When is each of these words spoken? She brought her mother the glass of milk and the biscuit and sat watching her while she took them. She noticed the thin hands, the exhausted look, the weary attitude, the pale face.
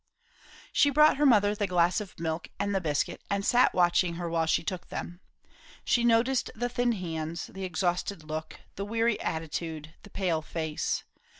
She 0.73 0.89
brought 0.89 1.17
her 1.17 1.27
mother 1.27 1.53
the 1.53 1.67
glass 1.67 2.01
of 2.01 2.19
milk 2.19 2.47
and 2.59 2.73
the 2.73 2.81
biscuit 2.81 3.21
and 3.29 3.45
sat 3.45 3.71
watching 3.71 4.15
her 4.15 4.27
while 4.31 4.47
she 4.47 4.63
took 4.63 4.87
them. 4.89 5.19
She 5.85 6.03
noticed 6.03 6.49
the 6.55 6.69
thin 6.69 6.93
hands, 6.93 7.51
the 7.53 7.65
exhausted 7.65 8.23
look, 8.23 8.61
the 8.77 8.83
weary 8.85 9.21
attitude, 9.21 9.93
the 10.01 10.09
pale 10.09 10.41
face. 10.41 11.03